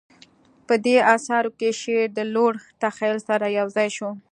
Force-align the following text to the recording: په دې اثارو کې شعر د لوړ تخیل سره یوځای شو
په 0.67 0.73
دې 0.85 0.97
اثارو 1.15 1.51
کې 1.59 1.69
شعر 1.81 2.07
د 2.17 2.19
لوړ 2.33 2.53
تخیل 2.83 3.17
سره 3.27 3.45
یوځای 3.59 3.89
شو 3.97 4.09